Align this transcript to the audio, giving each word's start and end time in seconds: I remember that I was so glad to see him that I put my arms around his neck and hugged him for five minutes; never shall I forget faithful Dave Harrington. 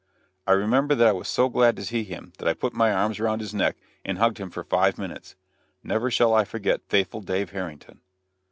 I 0.47 0.53
remember 0.53 0.95
that 0.95 1.05
I 1.07 1.11
was 1.11 1.27
so 1.27 1.47
glad 1.47 1.75
to 1.75 1.85
see 1.85 2.03
him 2.03 2.33
that 2.39 2.47
I 2.47 2.55
put 2.55 2.73
my 2.73 2.91
arms 2.91 3.19
around 3.19 3.39
his 3.39 3.53
neck 3.53 3.77
and 4.03 4.17
hugged 4.17 4.39
him 4.39 4.49
for 4.49 4.63
five 4.63 4.97
minutes; 4.97 5.35
never 5.83 6.09
shall 6.09 6.33
I 6.33 6.43
forget 6.43 6.81
faithful 6.89 7.21
Dave 7.21 7.51
Harrington. 7.51 8.01